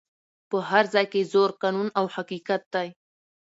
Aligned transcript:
په 0.49 0.57
هر 0.69 0.83
ځای 0.93 1.05
کي 1.13 1.21
زور 1.33 1.49
قانون 1.61 1.87
او 1.99 2.05
حقیقت 2.15 2.61
دی 2.73 2.87